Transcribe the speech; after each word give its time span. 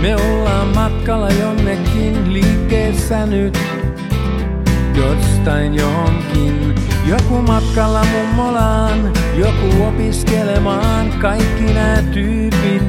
Me 0.00 0.16
ollaan 0.16 0.68
matkalla 0.68 1.30
jonnekin 1.30 2.32
liikkeessä 2.32 3.26
nyt. 3.26 3.58
Jostain 4.96 5.74
johonkin. 5.74 6.74
Joku 7.06 7.42
matkalla 7.42 8.04
mummolaan, 8.04 9.12
joku 9.34 9.84
opiskelemaan. 9.84 11.10
Kaikki 11.20 11.64
nämä 11.74 12.02
tyypit 12.12 12.82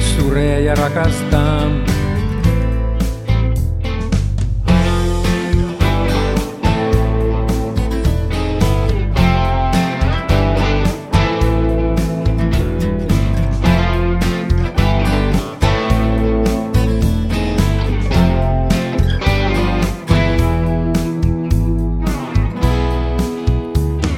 suree 0.00 0.60
ja 0.60 0.74
rakastaa. 0.74 1.85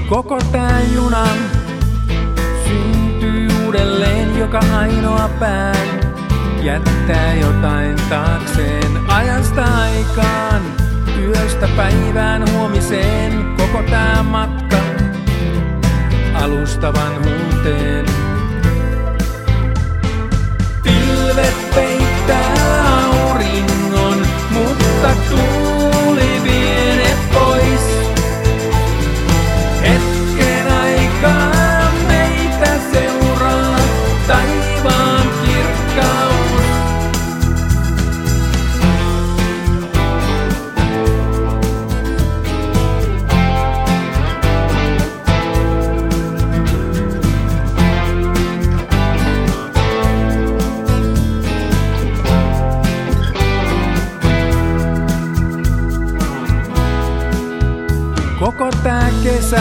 Koko 0.09 0.39
tää 0.53 0.81
juna 0.95 1.27
syntyy 2.65 3.49
uudelleen 3.65 4.39
joka 4.39 4.61
ainoa 4.73 5.31
pään. 5.41 5.89
Jättää 6.63 7.35
jotain 7.35 7.97
taakseen 8.09 8.97
ajasta 9.09 9.63
aikaan, 9.63 10.63
yöstä 11.21 11.69
päivään 11.77 12.53
huomiseen. 12.53 13.55
Koko 13.57 13.83
tää 13.91 14.23
matka 14.23 14.77
alusta 16.35 16.93
vanhuuteen. 16.93 18.07
Pilvet 20.83 21.71
peittää 21.75 22.18
Koko 58.69 58.83
tää 58.83 59.11
kesä 59.23 59.61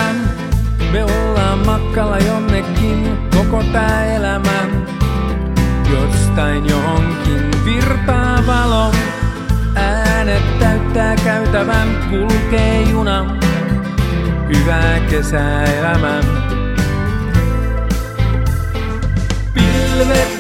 me 0.92 1.04
ollaan 1.04 1.60
matkalla 1.66 2.18
jonnekin 2.18 3.18
koko 3.38 3.64
tää 3.64 4.16
elämä. 4.16 4.66
Jostain 5.92 6.70
johonkin 6.70 7.52
virtaa 7.66 8.44
valo, 8.48 8.92
äänet 9.76 10.60
täyttää 10.60 11.16
käytävän, 11.16 11.88
kulkee 12.10 12.82
juna. 12.82 13.38
Hyvää 14.54 15.00
kesäelämää. 15.00 16.22
Pilvet 19.54 20.37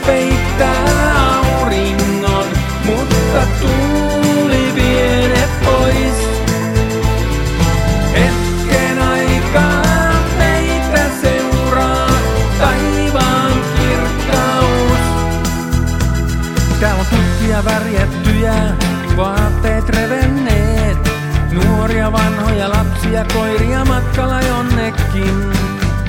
ja 23.17 23.25
koiria 23.33 23.85
matkalla 23.85 24.41
jonnekin. 24.41 25.51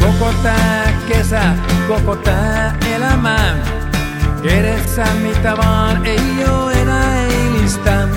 Koko 0.01 0.33
tää 0.43 0.93
kesä, 1.09 1.43
koko 1.89 2.17
tää 2.17 2.77
elämä, 2.95 3.39
edessä 4.45 5.05
mitä 5.23 5.57
vaan 5.57 6.07
ei 6.07 6.45
oo 6.51 6.71
enää 6.71 7.27
eilistä. 7.27 8.09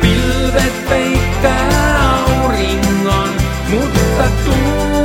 Pilvet 0.00 0.88
peittää 0.88 2.08
auringon, 2.14 3.28
mutta 3.70 4.24
tuu 4.44 4.97